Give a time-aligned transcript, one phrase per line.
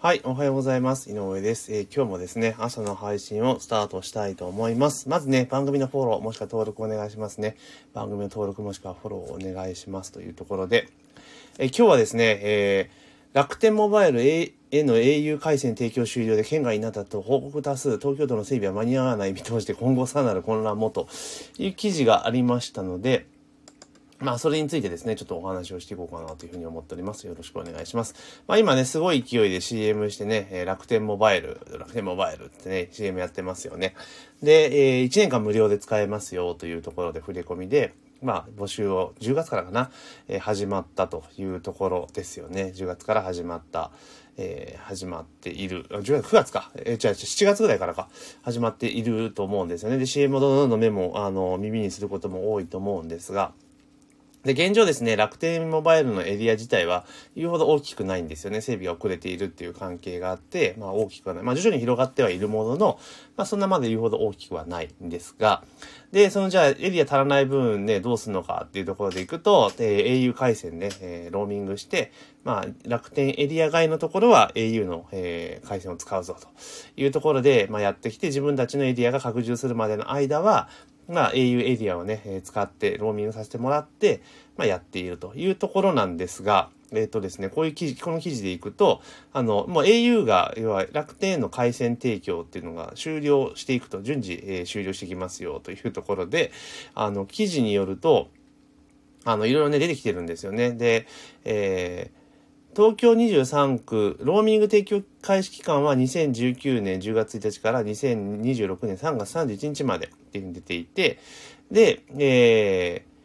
[0.00, 1.10] はい、おはようございます。
[1.10, 5.08] 井上です、えー今日もですね、朝の配信をスタートしたいと思います。
[5.08, 7.56] まずね、番組のフォロー、もしくは登録お願いしますね。
[7.94, 10.86] 番組の登録もしくはフォローをお願いしますというところで、
[11.58, 21.08] えー今日はですね、えー楽天モバイル A への au 回線提供終了で県外になったと報告多数、東京都の整備は間に合わない見通しで今後さらなる混乱もと
[21.58, 23.26] いう記事がありましたので、
[24.20, 27.26] まあ、それについてですね、ちょっとお話をしていこうかなというふうに思っております。
[27.26, 28.42] よろしくお願いします。
[28.48, 33.94] まあ、今ね、すごい勢いで CM してね、え楽天モバイル、楽天モバイルってね、CM やってますよね。
[34.42, 39.92] で、え1年間無料で使えますよというところで触れ込みで、まあ、募集を10月からかな、
[40.26, 42.72] えー始まったというところですよね。
[42.74, 43.92] 10月から始まった。
[44.36, 45.84] えー始まっている。
[45.84, 46.72] 10月、9月か。
[46.74, 48.08] えー、違う違う、7月ぐらいからか。
[48.42, 49.98] 始まっていると思うんですよね。
[49.98, 53.52] で、CM をどんどんどんメモ、あの、耳にすることも多いと思うんですが、
[54.44, 58.60] で、現状ですね、楽天モバイルのエリア自体は言うほど大きくないんですよね。
[58.60, 61.42] 整備が遅れているっていう関係があって、まあ大きくはない。
[61.42, 63.00] まあ徐々に広がってはいるものの、
[63.36, 65.64] まあそんなまで言うほど大きくはないんですが、
[66.12, 72.12] で、そのじゃあエリア足らない分ね、どうするのかっていうところでいくと、えー au 回線ね、えーローミングして、
[72.44, 76.48] まあ楽天エリア外のところは au の、えー回線を使うぞと
[76.96, 80.68] いうところで、まあやってきて自分たちのエリアが拡充するまでの間は、
[81.08, 84.20] まあ、au エリアをね、え使ってローミングさせてもらって、
[84.56, 96.52] まあ、やっているというところなんですが、えっ、とですね、こういう記事、この記事でいくと、あの、もう au が、要は楽天への回線提供っていうのが終了していくと、順次、えー終了していきますよというところで、
[96.94, 98.28] あの、記事によると、
[99.24, 100.72] あの、いろいろね、出てきてるんですよね。
[100.72, 101.06] で、
[101.44, 102.17] えー
[102.76, 111.18] 東京23区、ローミング提供開始期間は2019年10月1日から2026年3月31日までっていうふうに出ていて、
[111.70, 113.18] で、えー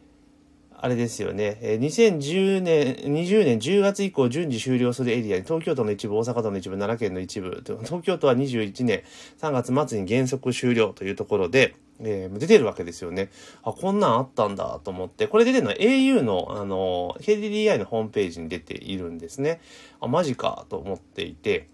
[0.83, 9.03] あれですよね、2010年、20年10月以降順次終了するエリアに東京都の一部、大阪都の一部、奈良県の一部、東京都は21年
[9.39, 13.30] 3月末に原則終了というところで、えー出てるわけですよね。
[13.63, 19.62] あ、こんなんあったんだと思って、これ出てるのは au の、あの、KDDI のホームページに出ているんですね。
[20.00, 21.68] あ、マジかと思っていて、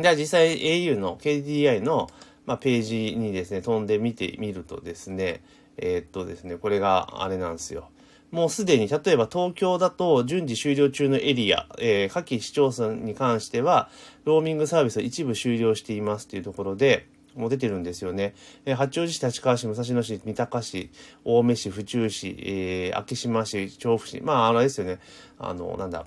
[0.00, 2.08] じゃあ実際 au の KDDI の、
[2.46, 5.42] まあ、ページにですね、飛んで見てみるとですね、
[5.76, 7.88] えーっとですね、これがあれなんですよ。
[8.34, 13.88] もうすでに、例えば東京だと順次終了中のエリア、えー、下記市町村に関しては、
[14.24, 18.34] ローミングサービスを一部終了していますっていうところで、も出てるんですよね。
[18.64, 20.90] えー八王子市、立川市、武蔵野市、三鷹市、
[21.26, 24.20] 青梅市、府中市、えー、昭島市、調布市。
[24.20, 24.98] まあ、あれですよね。
[25.38, 26.06] あの、なんだ、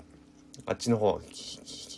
[0.66, 1.20] あっちの方、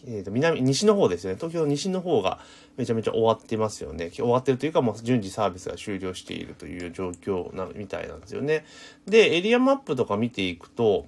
[0.07, 1.37] えーと南、西の方ですよね。
[1.37, 2.41] 東京の西の方が
[2.77, 4.11] めちゃめちゃ終わってますよね。
[4.11, 8.65] 終わってるというか、もう順次サービスが終了しているという状況なみたいなんですよね。
[9.07, 11.07] で、エリアマップとか見ていくと、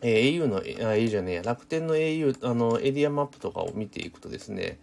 [0.00, 4.78] えー au の、あ、au じゃねえや、楽天の au、あの、エリアマップとかを見ていくとですね、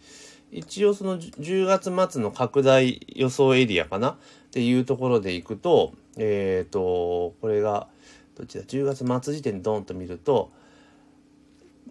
[0.51, 4.11] 一応その10月末の拡大予想エリアかな？
[4.11, 4.17] っ
[4.51, 7.88] ていうところでいくと、えっ、と、これが、
[8.35, 10.51] どっちだ、10月末時点でドンと見ると、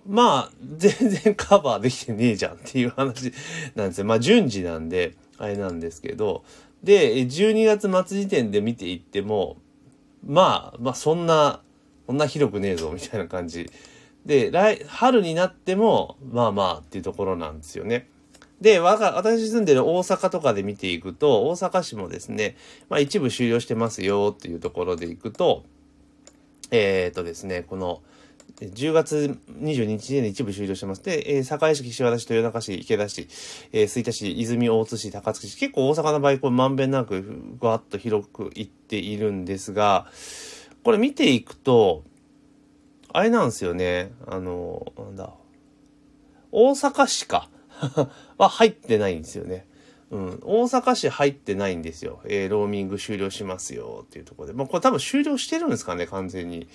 [0.06, 3.32] まあ、全然カバーできてねえじゃんっていう話
[3.74, 4.06] なんですよ。
[4.06, 6.44] まあ、順次なんで、あれなんですけど、
[6.82, 9.56] で、12月末時点で見ていっても、
[10.26, 11.60] まあ、まあ、そんな、
[12.06, 13.70] そんな広くねえぞ、みたいな感じ。
[14.26, 18.08] で、来、春になっても、まあまあっていうところなんですよね。
[18.64, 22.56] で、わが、私住んでる大阪とかで見ていくと、大阪市もですね、
[22.88, 25.64] まあ一部終了してますよっていうところでいくと、
[26.70, 28.00] えっ、とですね、この、
[28.62, 31.04] 10月22日で一部終了してます。
[31.04, 33.28] で、えー堺市、岸和田市、豊中市、池田市、
[33.72, 37.20] えー吹田市、泉大津市、高槻市、結構大阪の場合、これまんべんなく、
[37.60, 40.06] ぐわっと広くいっているんですが、
[40.82, 42.02] これ見ていくと、
[43.12, 44.12] あれなんですよね。
[44.26, 45.34] あの、なんだ。
[46.50, 47.50] 大阪市か。
[48.38, 49.66] は入ってないんですよね。
[50.10, 50.40] うん。
[50.42, 52.20] 大阪市入ってないんですよ。
[52.24, 54.52] えーローミング終了しますよっていうところで。
[54.54, 56.68] まあ、これ多分終了してるんですかね、完全に。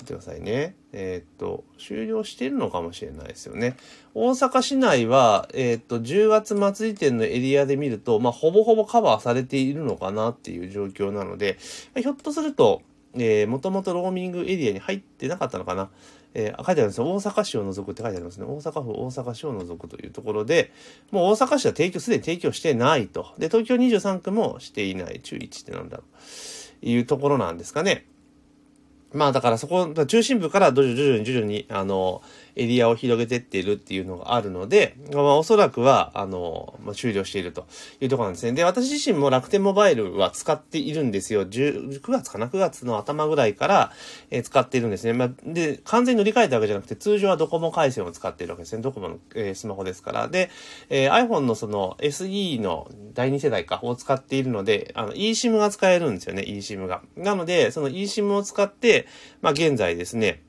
[0.00, 0.74] 見てくださいね。
[0.92, 3.76] えーっと、終了してるのかもしれないですよね。
[4.14, 11.58] 大阪市内は、えーっと、10月末時点のエリアで見ると、まあ、ほぼほぼカバーされているのかなっていう状況なので、
[11.96, 12.82] ひょっとすると、
[13.14, 15.90] えー、もともとローミングエリアに入ってなかったのかな。
[16.32, 17.06] えー、書いてあるんですよ。
[17.06, 18.46] 大阪市を除くって書いてありますね。
[18.46, 20.72] 大阪府大阪市を除くというところで、
[21.10, 23.34] もう大阪市は提供、すでに提供してないと。
[23.38, 25.20] で、東京23区もしていない。
[25.20, 26.04] 中1ってなんだろ
[26.82, 26.86] う。
[26.86, 28.06] いうところなんですかね。
[29.12, 32.22] まあだからそこ、中心部から徐々に徐々に、あの、
[32.60, 37.66] エリアを広げてっているっていうのがあるので、まあおそらくは、あの、まあ、終了していると
[38.00, 38.52] いうところなんですね。
[38.52, 41.46] で、私自身も楽天モバイルは使っているんですよ。
[41.46, 43.92] 10 9月かな ?9 月の頭ぐらいから、
[44.30, 45.14] えー、使っているんですね。
[45.14, 48.82] まあ、で、完全に乗り換えたわけじゃなくて、通常はドコモ回線を使っているわけですね。
[48.82, 50.28] ドコモの、えー、スマホですから。
[50.28, 50.50] で、
[50.90, 56.42] えー、iPhone のその SE の第2世代かを使っているので、あの eSIM が使えるんですよね。
[56.42, 57.02] eSIM が。
[57.16, 59.06] なので、その eSIM を使って、
[59.40, 60.42] まあ現在ですね、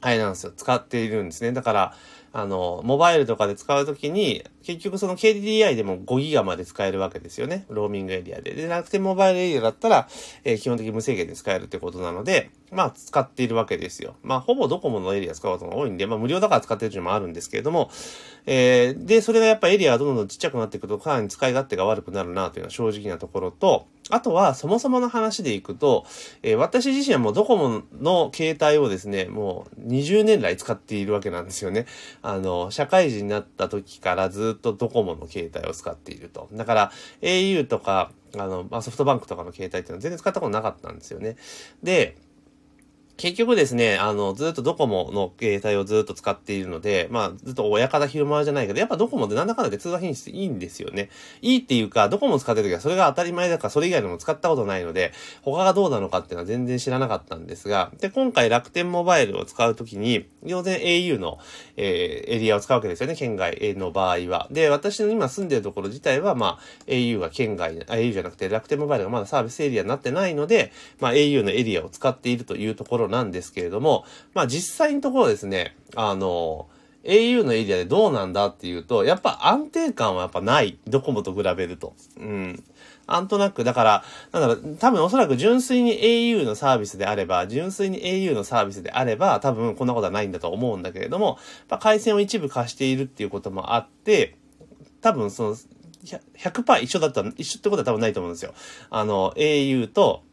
[0.00, 1.52] あれなんですよ、使っているんですね。
[1.52, 1.94] だから、
[2.32, 7.64] あの、モバイルとかで使うときに、結局その KDDI でも5ギガまで使えるわけですよね。
[7.70, 8.52] ローミングエリアで。
[8.52, 10.08] で、楽天モバイルエリアだったら、
[10.44, 14.16] えー、基本的に無制限で使えるってことなので、まあ、使っているわけですよ。
[14.22, 17.90] まあ、ほぼドコモのエリア使うことが多いんで、まあ、無料だから使ってるっていうのもあるんですけれども、
[18.44, 26.06] えー、で、それがやっぱエリアがどんどんちっちゃくなっていくと、かなり使い勝手が悪くなるなというのは正直なところと、あとは、そもそもの話でいくと、
[26.42, 31.86] えー、私自身はもうドコモの携帯をですね、もう20年来使っているわけなんですよね。
[32.22, 36.48] あの、社会人になった時からずっとドコモの携帯を使っていると。
[36.52, 41.36] だから、au とか、あの、まあ、ソフトバンクとかの携帯っていうのは全然使ったことなかったんですよね。
[41.82, 42.16] で、
[43.18, 51.10] 結局ですね、あの、ずっとドコモの携帯をずっと使っているので、まあ、ずっと親方広まるじゃないけど、やっぱドコモでなんだかんだで通話品質いいんですよね。
[51.42, 55.12] いいっていうか、ドコモ使ってる時はそれが当たり前だから、それ以外でも使ったことないので、
[55.42, 61.40] 他がどうなのかっていうのは全然知らなかったんですが、で、今回楽天モバイルを使うときに、当然 au の、
[61.76, 64.46] えー、エリアを使うわけですよね、県外の場合は。
[64.52, 76.68] で、私の今住んでるところ自体は、まあ、au が県外、au じゃなくて楽天モバイルがまだサービスエリアになってないので、まあ、au のエリアを使っているというところなんですけれども、まあ実際のところですね、あの、
[77.04, 80.78] au のエリアでどうなんだっていうと、やっぱ安定感はやっぱない。
[80.86, 81.94] ドコモと比べると。
[82.18, 82.62] うん。
[83.06, 91.38] なんとなく、だから、なんだろう、多分おそらく純粋に au のサービスであれば、純粋に au のサービスであれば、多分こんなことはないんだと思うんだけれども、
[91.70, 94.36] まあ、回線を一部貸しているっていうこともあって、
[95.00, 95.56] 多分その、
[96.36, 98.52] 100%一緒だった、一緒ってことは多分ないと思うんですよ。
[98.90, 100.24] あの、au と、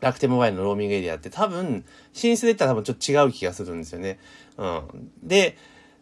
[0.00, 4.18] 楽天モバイルのローミングエリアって多分、進出で言ったら多分ちょっと違う気がするんですよね。
[4.56, 5.10] うん。
[5.22, 5.56] で、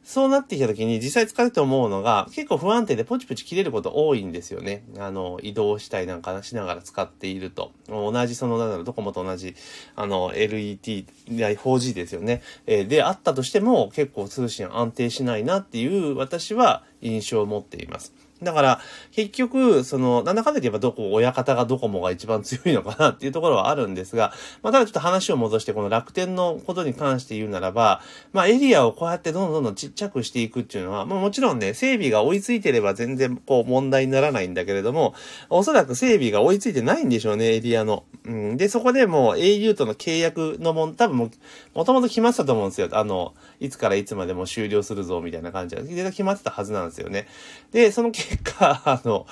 [0.07, 4.85] そうなってきた時に実際使って思うのが結構不安定でポチポチ切れること多いんですよね。
[4.99, 7.73] あの、移動したりなんかしながら使っていると。
[7.89, 9.57] 同じその、なんだろう、ドコモと同じ、
[9.97, 12.41] あの、LET、4G ですよね。
[12.69, 18.15] えー、で、あったとしても結構通信安定しないなっていう私は印象を持っています。
[18.43, 18.81] だから、
[19.13, 28.03] 結局、その、なんだかんだ言えばどこ、親方がドコモが一番強いのかなっていうところはあるんですが、まあ、ただちょっと話を戻して、この楽天のことに関して言うならば、
[28.35, 35.15] まあ、エリアをこうやってどんどんどんちっちゃくしていくっていうのは、まあ、もちろんね、整備が追いついてれば全然、こう、問題にならないんだけれども、
[35.49, 38.05] おそらく整備が追いついてないんでしょうね、エリアの。
[38.27, 38.57] うん。
[38.59, 41.31] で、そこでもう au との契約のもん、多分も、
[41.75, 42.89] もともと決まってたと思うんですよ。
[42.93, 47.27] あの、いつからいつまでも終了するぞ、みたいな感じで、決まってたはずなんですよね。
[47.73, 49.27] で、その結果、あの、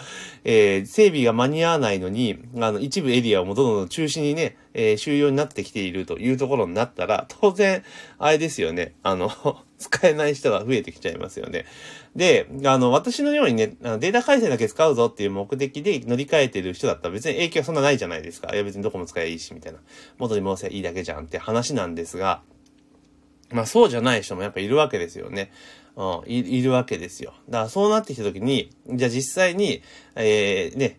[0.45, 7.83] えー、整備が間に合わないのに、あの、一部エリアをもどんどん中止にね、えー、終了になってきているというところになったら、当然、
[8.19, 9.31] あれですよね、あの、
[9.79, 11.67] 使えない人が増えてきちゃいますよね。
[12.15, 18.55] で、あの、私のようにね、データ回線だけ使うぞっていう目的で乗り換えてる人だったら別に影響そんなないじゃないですか。
[18.55, 19.81] いや別にどこも使えばいいし、みたいな。
[20.19, 22.43] 元に戻せばいいだけじゃんって話なんですが、
[23.55, 25.53] まあそうじゃない人もやっぱいるわけですよね。
[25.97, 27.35] うん、いいるわけですよ。
[27.49, 29.81] だからそうなってきたときに、じゃあ実際に、
[30.17, 30.99] えー、ね、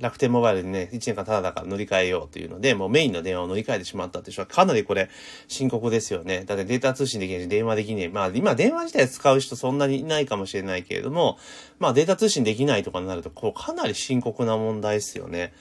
[0.00, 5.08] 楽天モバイルにね、1年間ただだから乗り換えようというので、もうメインの電話を乗り換えてしまったって人はかなりこれ
[5.46, 6.44] 深刻ですよね。
[6.44, 8.08] だってデータ通信できないし電話できねえ。
[8.08, 11.38] まあ今電話自体使う人そんなにいないかもしれないけれども、
[11.78, 15.52] まあデータ通信できないとかになると、こうかなり深刻な問題ですよね。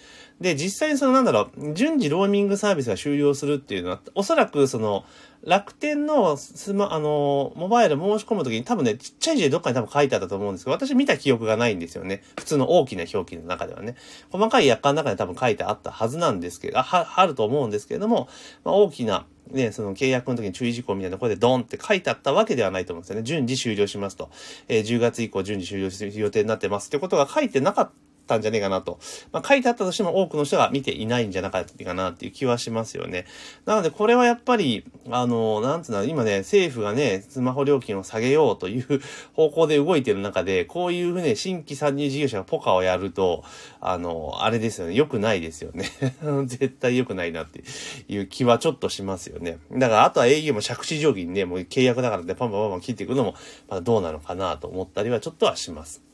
[0.42, 5.06] で、実際にそのなんだろう、順次ローミングサービスが終了するっていうのは、おそらくその、
[5.46, 12.24] 楽天のスマ、あの、モバイル申し込むときに多分ね、ちっちゃい字でどっかに多分書いてあったと思うんですけど、私見た記憶がないんですよね。
[12.38, 13.96] 普通の大きな表記の中ではね。
[14.32, 18.30] 細かい約款の中で多分書いてあったはずなんですけど、あ、は、あると思うんですけれども、
[18.64, 23.24] まあ、大きな、ね、その契約の時に注意事項みたいなところでドンって書いてあったわけではないと思うんですよね。
[23.24, 24.30] 順次終了しますと。
[24.70, 27.92] えー、10月以降順次終了する予定になってますってことが書いてなかった
[28.26, 29.00] たんじゃねえかなと。
[29.32, 33.26] まあ、書いてあったとしても多くの人が見ていないんじゃなかったかなっていう気はしますよね。
[33.66, 39.02] なのでこれはやっぱり、あの、なんつうの、今ね、政府がね、スマホ料金を下げようという
[39.34, 43.44] 方向で動いてる中で、こういうふうに新規参入事業者がポカをやると、
[43.82, 45.86] あの、あれですよね、良くないですよね。
[46.46, 47.64] 絶対良くないなって
[48.08, 49.58] いう気はちょっとしますよね。
[49.72, 53.36] だから、あとは営業も借地定規にね、もう契約だからね、パンパンパンパン切っていくのも、
[53.68, 56.13] まだどうなのかなと思ったりはちょっとはします。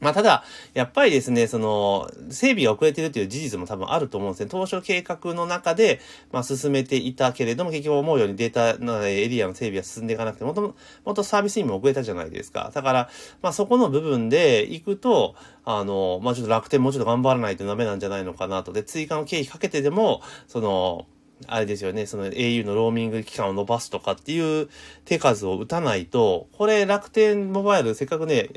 [0.00, 4.48] まあ、ただ、やっぱりですね、その、整備が遅れているという事実も多分あると思うんですね。
[4.48, 6.00] 当初計画の中で、
[6.30, 10.74] まあ、進めていたけれども、結局思うようにデータのエリアの整備が進んでいかなくて、もと
[11.04, 12.70] もとサービスにも遅れたじゃないですか。
[12.72, 13.10] だから、
[13.42, 18.72] まあ、そこの部分で行くと、あの、まあ、ちょっと楽天もうちょっと頑張らないとダメなんじゃないのかなと。
[18.72, 21.06] で、追加の経費かけてでも、その、
[21.46, 24.68] あれですよね、その au のローミング期間を伸ばすとかっていう
[25.04, 28.50] 手数を打たないと、これ楽天モバイルせっかくね、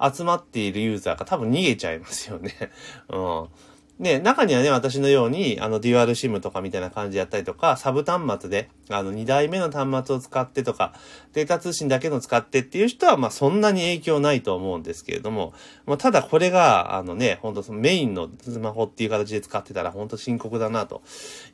[0.00, 2.54] 集まっているユーザーが多分逃げちゃいますよね。
[3.08, 3.48] うん。
[3.98, 10.94] ね、中にはね、私のように、あの、デュアルシムとかみたいな感じでやったりとか、サブ端末で、あの、2台目の端末を使ってとか、
[11.32, 15.52] データ通信だけの使ってっていう人は、まあ、そんなに影響ないと思うんですけれども、
[15.84, 21.02] まあ、ただこれが、あのね、本当そのメインのスマホっていう形で使ってたら、本当深刻だな、と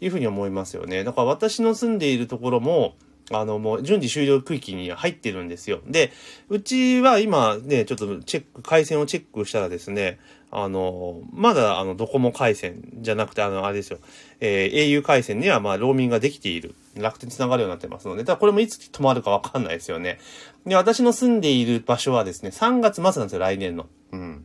[0.03, 1.03] いうふうに思いますよね。
[1.03, 2.95] だから私の住んでいるところも、
[3.31, 5.81] あの、もう順次終了区域に入ってるんですよ。
[5.87, 6.13] で、
[6.49, 10.19] うちは今ね、ちょっとチェック、回線をチェックしたらですね、
[10.51, 13.99] あの、まだあの、ドコモ回線じゃなくて、あの、あれですよ、
[14.41, 16.75] えー、au 回線にはまあ、ローミングができている。
[16.97, 20.21] 楽天繋がるようになってますので、ただこれもいつ止まるかわかんないですよね。
[20.65, 23.87] で、私の住んでいる場所はですね、3月末なんですよ、来年の。
[24.13, 24.45] うん。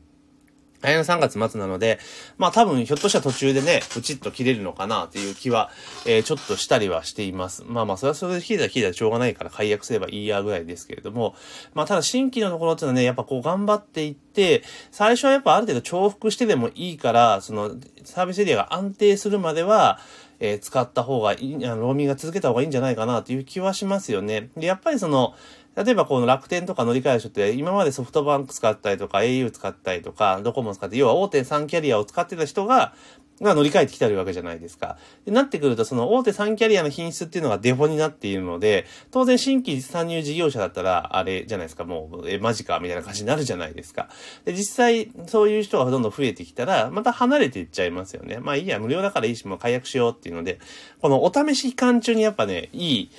[0.82, 2.00] 来年3月末なので、
[2.38, 5.70] まあ多分ひょっとしたら途中でね、プチッと切れるのかなっていう気は、
[6.06, 7.64] えー、ちょっとしたりはしています。
[7.66, 11.36] まあまあそれはそれで切れたら切れたらしょうがないから解約すればいいやぐらいですけれども、
[11.74, 17.72] まあただ新規のところっていうのはね、やっぱこう頑張っていって、最初はやっぱある程度重複してでもいいから、その
[18.06, 20.00] サービスエリアが安定するまでは、
[20.40, 24.50] えー、使った方がいい、あの、ローミングが続けた方がいいんじゃないかなという気はしますよね。
[24.56, 25.36] で、やっぱりその、
[25.84, 32.94] 例えばこの楽天とか乗り換える人って今までソフトバンク使ったりとか au 使ったりとかドコモ使って要は大手3キャリアを使ってた人が
[33.42, 34.98] が乗り換えてきてるわけじゃないですか。
[35.26, 44.10] でなってくると、その大手3キャリアの品質っていうのがデフォになっているので、当然新規参入事業者だったら、あれじゃないですか、もう、え、マジか、みたいな感じになるじゃないですか。
[44.46, 48.40] で、実際、そういう人がどんどん増えてきたら、また離れていっちゃいますよね。
[48.40, 50.60] まあいいや、無料だからいいし、もう解約しようっていうので、
[51.02, 53.12] このお試し期間中にやっぱね、いい、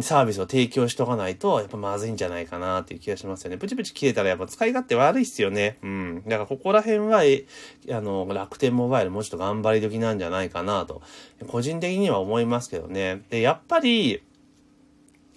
[0.00, 3.58] サービスを提供しとかないと、やっぱまずいんじゃないかなっていう気がしますよね。
[3.58, 5.78] プチプチ切れたらやっぱ使い勝手悪いっすよね。
[5.82, 6.22] うん。
[6.26, 7.44] だからここら辺は、え、
[7.90, 11.02] あの、楽天モバイルもうちょっと頑張り時なんじゃないかなと、
[11.48, 13.22] 個人的には思いますけどね。
[13.30, 14.22] で、やっぱり、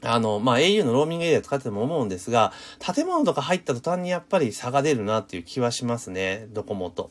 [0.05, 6.48] あの、まあ、au のローミングエリア使ってても思うんですが、建物とか入った途端にやっぱり差が出るなっていう気はしますね。
[6.53, 7.10] ドコモと。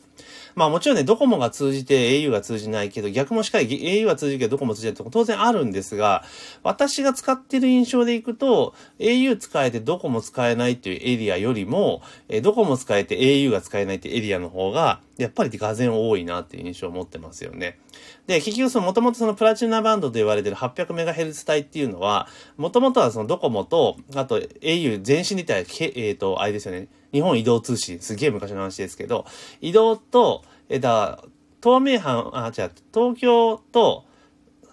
[0.55, 6.23] まあもちろんね、ドコモが通じて au が通じないけど、逆もしっかり au が通じるけどドコモ通じないとこ当然あるんですが、
[6.61, 17.77] 私が使ってる印象でいくと、au 使えてドコモ使えないっていうエリアよりも、えドコモ使えて au が使えないっていうエリアの方が、やっぱり画然多いなっていう印象を持ってますよね。
[18.25, 29.25] で、結局その、もともとそのプラチナバンドと言われてる 800MHz 帯っていうのは、もともとはそのドコモと、あと au 全身で言ったら、えっ、ー、と、あれですよね、日本移動通信、すげえ昔の話ですけど、
[29.61, 31.23] 移動と、えだ、
[31.63, 34.05] 東名阪、あ、違う、東京と、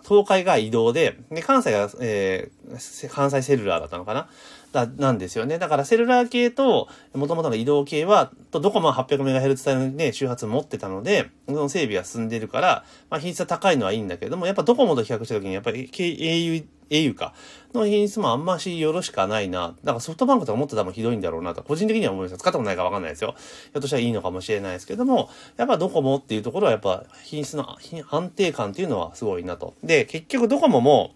[0.06, 4.28] 東海が移動で、で、関西が、えー、関西セルラーだったのかな。
[4.72, 5.58] だ、なんですよね。
[5.58, 17.34] だからセルラー系と、元々の移動系は、とどこも 800MHz 帯のね、周波数持ってたので、その整備は進んでるから、まあ品質は高いのはいいんだけども、やっぱドコモと比較した時に、やっぱり au、au か、
[17.72, 19.74] の品質もあんましよろしくはないな。
[19.84, 22.38] だからソフトバンクとか持ってたらひどいんだろうなと、個人的には思います。
[22.38, 23.34] 使ったことないかわかんないですよ。
[23.36, 27.76] ひょっとしたらいいのかもしれないですけども、やっぱドコモっていうところはやっぱ品質の
[28.10, 29.74] 安定感っていうのはすごいなと。
[29.82, 31.14] で、結局ドコモも、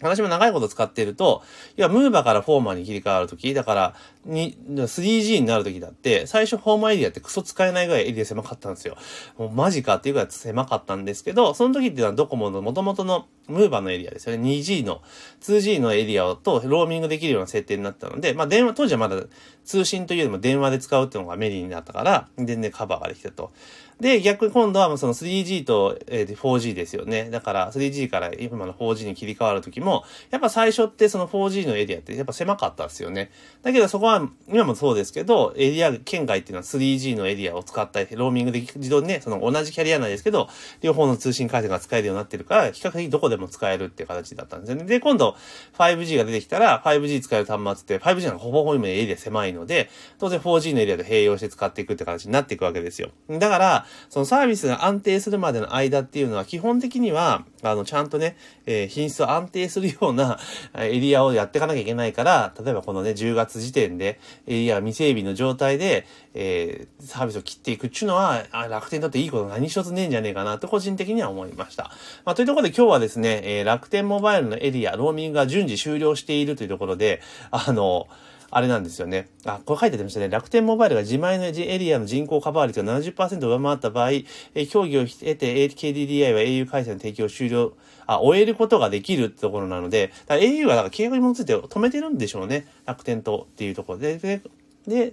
[0.00, 1.42] 私も長いこと使っていると、
[1.76, 3.94] いや、ムーバからフォーマーに切り替わるとき、だから、
[4.26, 8.96] に、3G になるときだって、最初フォーマーエリアってクソ使えないぐらいエリア狭かったんですよ。
[9.38, 14.42] もうマジかっていうぐらい狭かったんですけど、その時っていうのはドコモの元々のムーバーのエリアですよね。
[14.42, 15.02] 2G の、
[15.40, 19.22] 2G のエリアとローミングできるような設定になったので、まあ電話、当時はまだ
[19.64, 23.52] 通信というよりも電話で使うっていうのがメリーになったから、全然カバーができたと。
[24.00, 27.30] で、逆に今度はその 3G と、4G ですよね。
[27.30, 33.30] だから 3G から今の 4G に切り替わるときも、やっぱ最初ってその 4G のエリアってやっぱ狭かったですよね。
[33.62, 34.15] だけどそこは、
[34.48, 40.48] 今もそうですけど、エリア、県外っていうのは 3G のエリアを使ったり、ローミングで自動にね、その同じキャリア内ですけど、
[40.80, 44.84] 両方の通信回線が使えるようになってるから、比較的どこでも使えるっていう形だったんですよね。
[44.84, 45.36] で、今度
[45.78, 53.10] 5G が出てきたら、5G 使える端末って、5G のほぼほぼ今エリア狭いので、当然 4G のエリアで併用して使っていくって形になっていくわけですよ。
[53.28, 60.38] だから、そのサービスが安定するまでの間っていうのは、基本的には、あの、ちゃんとね、えー、品質を安定するような
[60.74, 71.90] エリアをやっていかなきゃいけないから、例えばこのね、10月時点で、エリア未整備の状態で、えー、サービスを切っていくっていうのは、楽天にとっていいこと何一つねえんじゃねえかなと個人的には思いました。
[72.24, 77.20] まあ、というところで今日はですね、えー、楽天モバイルのエリア、ローミングが順次終了しているというところで、
[77.50, 78.06] あの、
[78.50, 79.28] あれなんですよね。
[79.44, 80.28] あ、これ書いてありましたね。
[80.28, 84.10] 楽天モバイルが自前のエリアの人口カバー率が70%上回った場合、
[84.54, 87.72] え協議を経て KDDI は au 回線の提供終了、
[88.06, 92.66] あ、終えることができるってところなので、au はだから契約に基づいて止めてるんでしょうね。
[92.86, 94.18] 楽天とっていうところで。
[94.18, 94.40] で、
[94.86, 95.12] で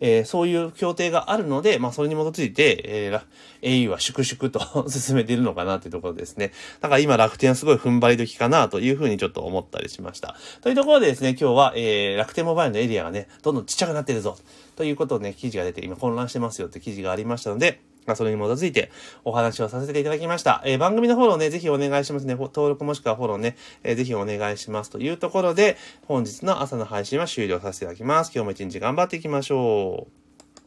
[0.00, 6.52] えー、そういう協定があるので、まあ、それに基づいて、えー、au は粛々と 進めているのかなというところですね。
[6.80, 10.36] だから今楽天はすごい踏ん張り時かなというふうにちょっと思ったりしました。
[10.62, 14.38] というところでですね、今日は、えー、楽天モバイルのエリアがね、どんどんちっちゃくなってるぞ。
[14.76, 17.80] ということをね、記事が出て、今混乱してますよって記事がありましたので、
[18.16, 18.90] それに基づいて
[19.24, 20.62] お話をさせていただきました。
[20.64, 22.34] えー、番組のフォローね、ぜひお願いしますね。
[22.34, 28.32] 登録もしくはフォローね、えー、ぜひお願いしますというところで、本日の朝の配信は終了させていただきます。
[28.34, 30.17] 今日も一日頑張っていきましょう。